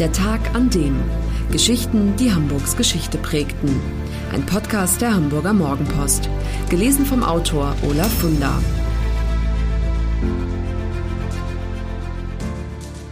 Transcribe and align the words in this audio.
Der 0.00 0.12
Tag 0.12 0.54
an 0.54 0.70
dem. 0.70 0.98
Geschichten, 1.52 2.16
die 2.16 2.32
Hamburgs 2.32 2.74
Geschichte 2.74 3.18
prägten. 3.18 3.68
Ein 4.32 4.46
Podcast 4.46 5.02
der 5.02 5.12
Hamburger 5.12 5.52
Morgenpost. 5.52 6.30
Gelesen 6.70 7.04
vom 7.04 7.22
Autor 7.22 7.76
Olaf 7.82 8.10
Funder. 8.10 8.62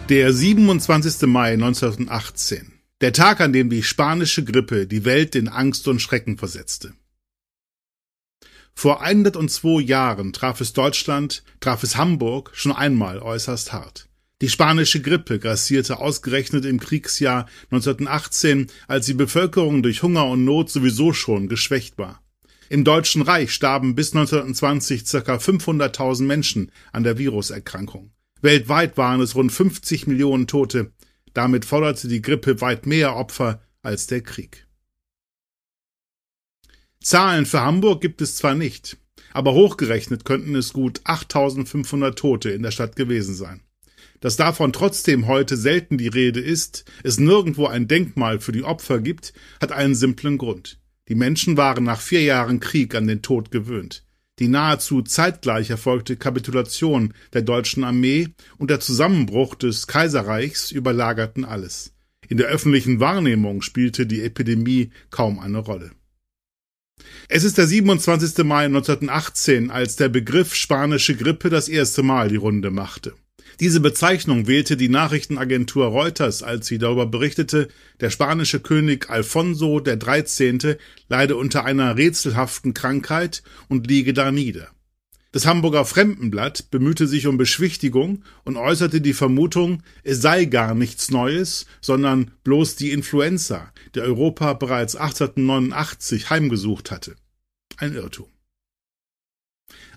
Der 0.09 0.33
27. 0.33 1.29
Mai 1.29 1.53
1918. 1.53 2.73
Der 3.03 3.13
Tag, 3.13 3.43
an 3.43 3.53
dem 3.53 3.69
die 3.69 3.83
spanische 3.83 4.43
Grippe 4.43 4.87
die 4.87 5.05
Welt 5.05 5.35
in 5.35 5.49
Angst 5.49 5.87
und 5.89 6.01
Schrecken 6.01 6.39
versetzte. 6.39 6.95
Vor 8.73 9.03
102 9.03 9.83
Jahren 9.83 10.33
traf 10.33 10.63
es 10.63 10.73
Deutschland, 10.73 11.43
traf 11.61 11.83
es 11.83 11.99
Hamburg 11.99 12.51
schon 12.55 12.73
einmal 12.73 13.19
äußerst 13.19 13.75
hart. 13.75 14.08
Die 14.41 14.49
spanische 14.49 15.03
Grippe 15.03 15.41
grassierte 15.41 15.99
ausgerechnet 15.99 16.65
im 16.65 16.79
Kriegsjahr 16.79 17.47
1918, 17.71 18.69
als 18.87 19.07
die 19.07 19.15
Bevölkerung 19.15 19.83
durch 19.83 20.03
Hunger 20.03 20.27
und 20.27 20.45
Not 20.45 20.71
sowieso 20.71 21.13
schon 21.13 21.49
geschwächt 21.49 21.99
war. 21.99 22.23
Im 22.69 22.85
Deutschen 22.85 23.23
Reich 23.23 23.53
starben 23.53 23.95
bis 23.95 24.15
1920 24.15 25.07
circa 25.07 25.37
500.000 25.37 26.23
Menschen 26.23 26.71
an 26.93 27.03
der 27.03 27.19
Viruserkrankung. 27.19 28.13
Weltweit 28.41 28.97
waren 28.97 29.21
es 29.21 29.35
rund 29.35 29.51
50 29.51 30.07
Millionen 30.07 30.47
Tote. 30.47 30.93
Damit 31.33 31.65
forderte 31.65 32.07
die 32.07 32.23
Grippe 32.23 32.61
weit 32.61 32.87
mehr 32.87 33.17
Opfer 33.17 33.63
als 33.83 34.07
der 34.07 34.21
Krieg. 34.21 34.67
Zahlen 37.03 37.47
für 37.47 37.61
Hamburg 37.61 38.01
gibt 38.01 38.21
es 38.21 38.37
zwar 38.37 38.55
nicht, 38.55 38.99
aber 39.33 39.55
hochgerechnet 39.55 40.25
könnten 40.25 40.55
es 40.55 40.73
gut 40.73 41.01
8500 41.05 42.19
Tote 42.19 42.51
in 42.51 42.63
der 42.63 42.71
Stadt 42.71 42.97
gewesen 42.97 43.35
sein. 43.35 43.63
Dass 44.21 44.37
davon 44.37 44.73
trotzdem 44.73 45.27
heute 45.27 45.57
selten 45.57 45.97
die 45.97 46.09
Rede 46.09 46.41
ist, 46.41 46.85
es 47.05 47.21
nirgendwo 47.21 47.67
ein 47.67 47.87
Denkmal 47.87 48.41
für 48.41 48.53
die 48.53 48.65
Opfer 48.65 49.01
gibt, 49.01 49.33
hat 49.61 49.73
einen 49.73 49.95
simplen 49.95 50.39
Grund. 50.39 50.81
Die 51.09 51.15
Menschen 51.15 51.57
waren 51.57 51.85
nach 51.85 52.01
vier 52.01 52.23
Jahren 52.23 52.61
Krieg 52.61 52.95
an 52.95 53.07
den 53.07 53.23
Tod 53.23 53.51
gewöhnt. 53.51 54.05
Die 54.39 54.49
nahezu 54.49 55.03
zeitgleich 55.03 55.71
erfolgte 55.71 56.17
Kapitulation 56.17 57.15
der 57.33 57.43
deutschen 57.43 57.83
Armee 57.83 58.29
und 58.57 58.71
der 58.71 58.81
Zusammenbruch 58.81 59.55
des 59.55 59.87
Kaiserreichs 59.87 60.71
überlagerten 60.71 61.45
alles. 61.45 61.93
In 62.29 62.37
der 62.37 62.49
öffentlichen 62.49 63.01
Wahrnehmung 63.01 63.63
spielte 63.63 64.07
die 64.07 64.23
Epidemie 64.23 64.91
kaum 65.11 65.39
eine 65.39 65.59
Rolle. 65.59 65.93
Es 67.29 67.45
ist 67.45 67.59
der 67.59 67.67
27. 67.67 68.45
Mai 68.45 68.67
1918, 68.67 69.71
als 69.71 69.97
der 69.97 70.09
Begriff 70.09 70.55
spanische 70.55 71.17
Grippe 71.17 71.49
das 71.49 71.69
erste 71.69 72.03
Mal 72.03 72.29
die 72.29 72.37
Runde 72.37 72.71
machte. 72.71 73.15
Diese 73.61 73.81
Bezeichnung 73.81 74.47
wählte 74.47 74.77
die 74.77 74.89
Nachrichtenagentur 74.89 75.87
Reuters, 75.87 76.45
als 76.45 76.69
sie 76.69 76.79
darüber 76.79 77.07
berichtete, 77.07 77.67
der 77.99 78.11
spanische 78.11 78.61
König 78.61 79.11
Alfonso 79.11 79.81
13. 79.81 80.77
leide 81.09 81.35
unter 81.35 81.65
einer 81.65 81.97
rätselhaften 81.97 82.73
Krankheit 82.73 83.43
und 83.69 83.89
liege 83.89 84.13
da 84.13 84.31
nieder. 84.31 84.69
Das 85.33 85.45
Hamburger 85.45 85.85
Fremdenblatt 85.85 86.71
bemühte 86.71 87.09
sich 87.09 87.27
um 87.27 87.37
Beschwichtigung 87.37 88.23
und 88.45 88.57
äußerte 88.57 89.01
die 89.01 89.13
Vermutung, 89.13 89.83
es 90.05 90.23
sei 90.23 90.45
gar 90.45 90.77
nichts 90.77 91.11
Neues, 91.11 91.67
sondern 91.81 92.31
bloß 92.45 92.77
die 92.77 92.93
Influenza, 92.93 93.73
die 93.97 94.01
Europa 94.01 94.53
bereits 94.53 94.95
1889 94.95 96.31
heimgesucht 96.31 96.93
hatte. 96.93 97.17
Ein 97.77 97.95
Irrtum. 97.95 98.29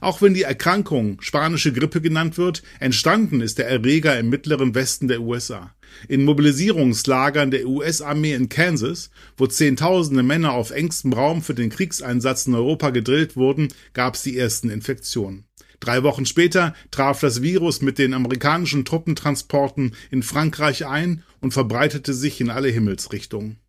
Auch 0.02 0.22
wenn 0.22 0.34
die 0.34 0.42
Erkrankung 0.42 1.22
spanische 1.22 1.72
Grippe 1.72 2.02
genannt 2.02 2.40
wird, 2.40 2.64
entstanden 2.80 3.40
ist 3.40 3.60
der 3.60 3.68
Erreger 3.68 4.18
im 4.18 4.30
mittleren 4.30 4.74
Westen 4.74 5.08
der 5.08 5.22
USA. 5.22 5.76
In 6.08 6.26
Mobilisierungslagern 6.26 7.52
der 7.52 7.68
US-Armee 7.68 8.34
in 8.34 8.50
Kansas, 8.50 9.12
wo 9.38 9.46
Zehntausende 9.46 10.24
Männer 10.24 10.54
auf 10.54 10.72
engstem 10.72 11.14
Raum 11.14 11.44
für 11.44 11.54
den 11.54 11.70
Kriegseinsatz 11.70 12.48
in 12.48 12.56
Europa 12.56 12.90
gedrillt 12.90 13.36
wurden, 13.36 13.68
gab 13.94 14.16
es 14.16 14.24
die 14.24 14.38
ersten 14.38 14.72
Infektionen. 14.72 15.46
Drei 15.80 16.04
Wochen 16.04 16.26
später 16.26 16.74
traf 16.90 17.20
das 17.20 17.42
Virus 17.42 17.82
mit 17.82 17.98
den 17.98 18.14
amerikanischen 18.14 18.86
Truppentransporten 18.86 19.96
in 20.10 20.24
Frankreich 20.24 20.86
ein 20.86 21.24
und 21.42 21.54
verbreitete 21.54 22.14
sich 22.14 22.42
in 22.42 22.50
alle 22.50 22.70
Himmelsrichtungen. 22.70 23.61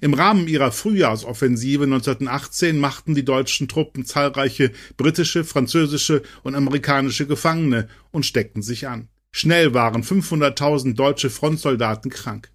Im 0.00 0.14
Rahmen 0.14 0.48
ihrer 0.48 0.72
Frühjahrsoffensive 0.72 1.84
1918 1.84 2.78
machten 2.78 3.14
die 3.14 3.24
deutschen 3.24 3.68
Truppen 3.68 4.04
zahlreiche 4.04 4.72
britische, 4.96 5.44
französische 5.44 6.22
und 6.42 6.54
amerikanische 6.54 7.26
Gefangene 7.26 7.88
und 8.10 8.26
steckten 8.26 8.62
sich 8.62 8.88
an. 8.88 9.08
Schnell 9.32 9.74
waren 9.74 10.02
500.000 10.02 10.94
deutsche 10.94 11.28
Frontsoldaten 11.28 12.10
krank. 12.10 12.50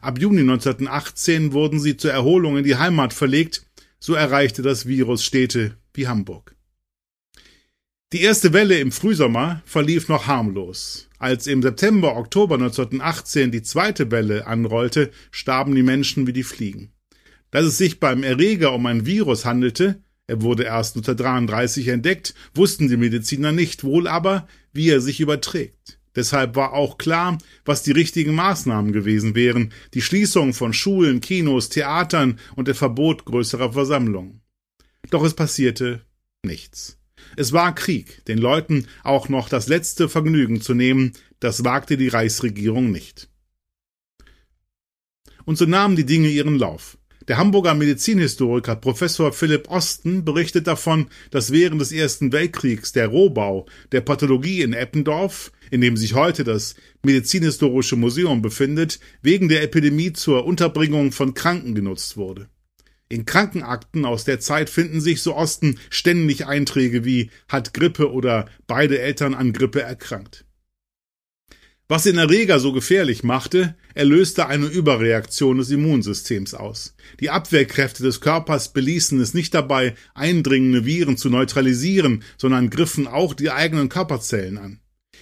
Ab 0.00 0.18
Juni 0.18 0.40
1918 0.40 1.52
wurden 1.52 1.80
sie 1.80 1.96
zur 1.96 2.12
Erholung 2.12 2.58
in 2.58 2.64
die 2.64 2.76
Heimat 2.76 3.12
verlegt, 3.12 3.66
so 4.00 4.14
erreichte 4.14 4.62
das 4.62 4.86
Virus 4.86 5.24
Städte 5.24 5.76
wie 5.94 6.08
Hamburg. 6.08 6.54
Die 8.12 8.20
erste 8.20 8.52
Welle 8.52 8.78
im 8.78 8.92
Frühsommer 8.92 9.62
verlief 9.64 10.08
noch 10.08 10.26
harmlos. 10.26 11.08
Als 11.24 11.46
im 11.46 11.62
September, 11.62 12.18
Oktober 12.18 12.56
1918 12.56 13.50
die 13.50 13.62
zweite 13.62 14.10
Welle 14.10 14.46
anrollte, 14.46 15.10
starben 15.30 15.74
die 15.74 15.82
Menschen 15.82 16.26
wie 16.26 16.34
die 16.34 16.42
Fliegen. 16.42 16.92
Dass 17.50 17.64
es 17.64 17.78
sich 17.78 17.98
beim 17.98 18.22
Erreger 18.22 18.74
um 18.74 18.84
ein 18.84 19.06
Virus 19.06 19.46
handelte, 19.46 20.02
er 20.26 20.42
wurde 20.42 20.64
erst 20.64 20.96
1933 20.96 21.88
entdeckt, 21.88 22.34
wussten 22.54 22.88
die 22.88 22.98
Mediziner 22.98 23.52
nicht, 23.52 23.84
wohl 23.84 24.06
aber, 24.06 24.46
wie 24.74 24.90
er 24.90 25.00
sich 25.00 25.18
überträgt. 25.18 25.98
Deshalb 26.14 26.56
war 26.56 26.74
auch 26.74 26.98
klar, 26.98 27.38
was 27.64 27.82
die 27.82 27.92
richtigen 27.92 28.34
Maßnahmen 28.34 28.92
gewesen 28.92 29.34
wären, 29.34 29.72
die 29.94 30.02
Schließung 30.02 30.52
von 30.52 30.74
Schulen, 30.74 31.22
Kinos, 31.22 31.70
Theatern 31.70 32.38
und 32.54 32.68
der 32.68 32.74
Verbot 32.74 33.24
größerer 33.24 33.72
Versammlungen. 33.72 34.42
Doch 35.08 35.24
es 35.24 35.32
passierte 35.32 36.04
nichts. 36.44 36.98
Es 37.36 37.52
war 37.52 37.74
Krieg, 37.74 38.24
den 38.26 38.38
Leuten 38.38 38.86
auch 39.02 39.28
noch 39.28 39.48
das 39.48 39.68
letzte 39.68 40.08
Vergnügen 40.08 40.60
zu 40.60 40.74
nehmen, 40.74 41.12
das 41.40 41.64
wagte 41.64 41.96
die 41.96 42.08
Reichsregierung 42.08 42.90
nicht. 42.90 43.28
Und 45.44 45.58
so 45.58 45.66
nahmen 45.66 45.96
die 45.96 46.06
Dinge 46.06 46.28
ihren 46.28 46.58
Lauf. 46.58 46.96
Der 47.28 47.38
Hamburger 47.38 47.74
Medizinhistoriker 47.74 48.76
Professor 48.76 49.32
Philipp 49.32 49.70
Osten 49.70 50.26
berichtet 50.26 50.66
davon, 50.66 51.06
dass 51.30 51.52
während 51.52 51.80
des 51.80 51.90
Ersten 51.90 52.32
Weltkriegs 52.32 52.92
der 52.92 53.08
Rohbau 53.08 53.64
der 53.92 54.02
Pathologie 54.02 54.60
in 54.60 54.74
Eppendorf, 54.74 55.50
in 55.70 55.80
dem 55.80 55.96
sich 55.96 56.12
heute 56.12 56.44
das 56.44 56.74
Medizinhistorische 57.02 57.96
Museum 57.96 58.42
befindet, 58.42 59.00
wegen 59.22 59.48
der 59.48 59.62
Epidemie 59.62 60.12
zur 60.12 60.44
Unterbringung 60.44 61.12
von 61.12 61.32
Kranken 61.32 61.74
genutzt 61.74 62.18
wurde. 62.18 62.48
In 63.08 63.26
Krankenakten 63.26 64.04
aus 64.04 64.24
der 64.24 64.40
Zeit 64.40 64.70
finden 64.70 65.00
sich 65.00 65.22
so 65.22 65.36
Osten 65.36 65.78
ständig 65.90 66.46
Einträge 66.46 67.04
wie 67.04 67.30
hat 67.48 67.74
Grippe 67.74 68.10
oder 68.12 68.48
beide 68.66 68.98
Eltern 68.98 69.34
an 69.34 69.52
Grippe 69.52 69.82
erkrankt. 69.82 70.44
Was 71.86 72.04
den 72.04 72.16
Erreger 72.16 72.60
so 72.60 72.72
gefährlich 72.72 73.24
machte, 73.24 73.76
er 73.94 74.06
löste 74.06 74.46
eine 74.46 74.66
Überreaktion 74.66 75.58
des 75.58 75.70
Immunsystems 75.70 76.54
aus. 76.54 76.96
Die 77.20 77.28
Abwehrkräfte 77.28 78.02
des 78.02 78.22
Körpers 78.22 78.72
beließen 78.72 79.20
es 79.20 79.34
nicht 79.34 79.52
dabei, 79.52 79.94
eindringende 80.14 80.86
Viren 80.86 81.18
zu 81.18 81.28
neutralisieren, 81.28 82.24
sondern 82.38 82.70
griffen 82.70 83.06
auch 83.06 83.34
die 83.34 83.50
eigenen 83.50 83.90
Körperzellen 83.90 84.56
an. 84.56 84.80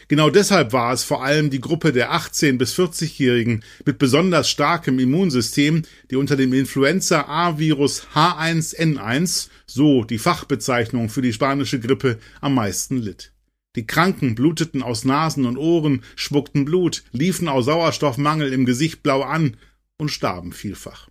Genau 0.09 0.31
deshalb 0.31 0.73
war 0.73 0.93
es 0.93 1.05
vor 1.05 1.25
allem 1.25 1.51
die 1.51 1.61
Gruppe 1.61 1.93
der 1.93 2.13
18 2.13 2.59
bis 2.59 2.79
40-Jährigen 2.79 3.65
mit 3.87 3.99
besonders 3.99 4.51
starkem 4.51 4.99
Immunsystem, 4.99 5.83
die 6.11 6.17
unter 6.17 6.37
dem 6.37 6.53
Influenza-A-Virus 6.53 8.07
H1N1, 8.15 9.49
so 9.67 10.05
die 10.05 10.19
Fachbezeichnung 10.19 11.09
für 11.09 11.23
die 11.23 11.33
spanische 11.33 11.81
Grippe, 11.81 12.19
am 12.41 12.55
meisten 12.55 12.97
litt. 12.97 13.33
Die 13.75 13.87
Kranken 13.87 14.35
bluteten 14.35 14.83
aus 14.83 15.05
Nasen 15.05 15.47
und 15.47 15.57
Ohren, 15.57 16.03
spuckten 16.15 16.65
Blut, 16.65 17.05
liefen 17.13 17.49
aus 17.49 17.65
Sauerstoffmangel 17.65 18.53
im 18.53 18.67
Gesicht 18.67 19.03
blau 19.03 19.23
an 19.23 19.57
und 19.97 20.11
starben 20.11 20.53
vielfach. 20.53 21.09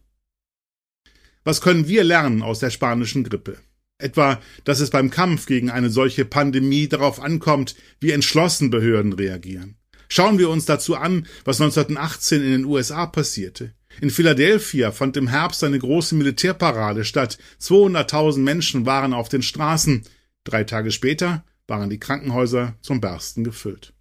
Was 1.43 1.61
können 1.61 1.87
wir 1.87 2.03
lernen 2.03 2.43
aus 2.43 2.59
der 2.59 2.69
spanischen 2.69 3.23
Grippe? 3.23 3.57
Etwa, 4.01 4.41
dass 4.63 4.79
es 4.79 4.89
beim 4.89 5.09
Kampf 5.09 5.45
gegen 5.45 5.69
eine 5.69 5.89
solche 5.89 6.25
Pandemie 6.25 6.87
darauf 6.87 7.21
ankommt, 7.21 7.75
wie 7.99 8.11
entschlossen 8.11 8.69
Behörden 8.69 9.13
reagieren. 9.13 9.75
Schauen 10.09 10.39
wir 10.39 10.49
uns 10.49 10.65
dazu 10.65 10.95
an, 10.95 11.25
was 11.45 11.61
1918 11.61 12.43
in 12.43 12.51
den 12.51 12.65
USA 12.65 13.05
passierte. 13.05 13.73
In 14.01 14.09
Philadelphia 14.09 14.91
fand 14.91 15.17
im 15.17 15.27
Herbst 15.27 15.63
eine 15.63 15.79
große 15.79 16.15
Militärparade 16.15 17.05
statt. 17.05 17.37
200.000 17.61 18.39
Menschen 18.39 18.85
waren 18.85 19.13
auf 19.13 19.29
den 19.29 19.41
Straßen. 19.41 20.03
Drei 20.43 20.63
Tage 20.63 20.91
später 20.91 21.43
waren 21.67 21.89
die 21.89 21.99
Krankenhäuser 21.99 22.75
zum 22.81 22.99
Bersten 22.99 23.43
gefüllt. 23.43 23.93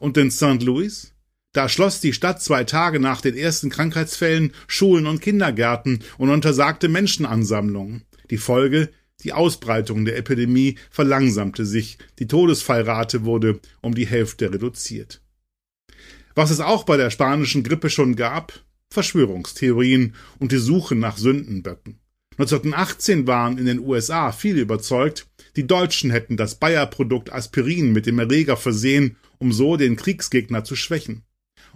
Und 0.00 0.16
in 0.16 0.30
St. 0.30 0.62
Louis? 0.62 1.12
Da 1.52 1.68
schloss 1.68 2.00
die 2.00 2.12
Stadt 2.12 2.42
zwei 2.42 2.64
Tage 2.64 2.98
nach 2.98 3.20
den 3.20 3.36
ersten 3.36 3.70
Krankheitsfällen 3.70 4.52
Schulen 4.66 5.06
und 5.06 5.20
Kindergärten 5.20 6.00
und 6.18 6.30
untersagte 6.30 6.88
Menschenansammlungen. 6.88 8.02
Die 8.30 8.38
Folge 8.38 8.90
die 9.22 9.32
Ausbreitung 9.32 10.04
der 10.04 10.16
Epidemie 10.16 10.76
verlangsamte 10.90 11.64
sich, 11.64 11.98
die 12.18 12.26
Todesfallrate 12.26 13.24
wurde 13.24 13.60
um 13.80 13.94
die 13.94 14.06
Hälfte 14.06 14.52
reduziert. 14.52 15.22
Was 16.34 16.50
es 16.50 16.60
auch 16.60 16.84
bei 16.84 16.96
der 16.96 17.10
spanischen 17.10 17.62
Grippe 17.62 17.90
schon 17.90 18.16
gab, 18.16 18.64
Verschwörungstheorien 18.90 20.14
und 20.38 20.52
die 20.52 20.58
Suche 20.58 20.94
nach 20.94 21.16
Sündenböcken. 21.16 22.00
1918 22.32 23.28
waren 23.28 23.58
in 23.58 23.66
den 23.66 23.78
USA 23.78 24.32
viele 24.32 24.60
überzeugt, 24.60 25.28
die 25.54 25.66
Deutschen 25.66 26.10
hätten 26.10 26.36
das 26.36 26.56
Bayer-Produkt 26.56 27.32
Aspirin 27.32 27.92
mit 27.92 28.06
dem 28.06 28.18
Erreger 28.18 28.56
versehen, 28.56 29.16
um 29.38 29.52
so 29.52 29.76
den 29.76 29.94
Kriegsgegner 29.94 30.64
zu 30.64 30.74
schwächen. 30.74 31.22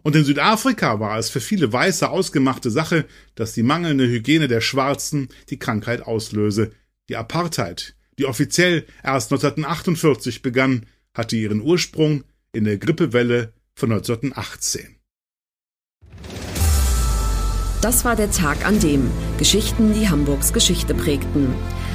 Und 0.02 0.16
in 0.16 0.24
Südafrika 0.24 0.98
war 0.98 1.18
es 1.18 1.30
für 1.30 1.40
viele 1.40 1.72
Weiße 1.72 2.08
ausgemachte 2.08 2.70
Sache, 2.70 3.04
dass 3.36 3.52
die 3.52 3.62
mangelnde 3.62 4.08
Hygiene 4.08 4.48
der 4.48 4.60
Schwarzen 4.60 5.28
die 5.50 5.58
Krankheit 5.58 6.02
auslöse. 6.02 6.72
Die 7.08 7.16
Apartheid, 7.16 7.94
die 8.18 8.26
offiziell 8.26 8.84
erst 9.02 9.32
1948 9.32 10.42
begann, 10.42 10.86
hatte 11.14 11.36
ihren 11.36 11.62
Ursprung 11.62 12.24
in 12.52 12.64
der 12.64 12.78
Grippewelle 12.78 13.52
von 13.74 13.92
1918. 13.92 14.96
Das 17.80 18.04
war 18.04 18.16
der 18.16 18.30
Tag 18.30 18.66
an 18.66 18.80
dem 18.80 19.10
Geschichten, 19.38 19.94
die 19.94 20.08
Hamburgs 20.08 20.52
Geschichte 20.52 20.94
prägten. 20.94 21.54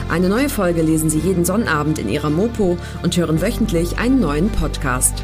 Eine 0.09 0.29
neue 0.29 0.49
Folge 0.49 0.81
lesen 0.81 1.09
Sie 1.09 1.19
jeden 1.19 1.45
Sonnabend 1.45 1.99
in 1.99 2.09
Ihrer 2.09 2.29
Mopo 2.29 2.77
und 3.03 3.17
hören 3.17 3.41
wöchentlich 3.41 3.97
einen 3.97 4.19
neuen 4.19 4.49
Podcast. 4.49 5.23